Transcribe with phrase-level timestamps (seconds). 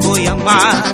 [0.00, 0.92] 不一样吧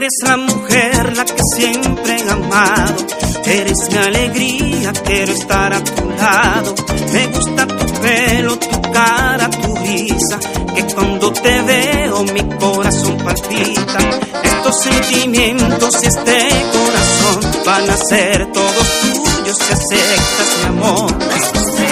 [0.00, 3.06] eres la mujer, la que siempre he amado.
[3.44, 6.74] Eres mi alegría, quiero estar a tu lado.
[7.12, 10.38] Me gusta tu pelo, tu cara, tu risa,
[10.74, 13.98] que cuando te veo mi corazón palpita.
[14.42, 21.89] Estos sentimientos y este corazón van a ser todos tuyos si aceptas mi amor.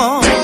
[0.00, 0.37] Oh.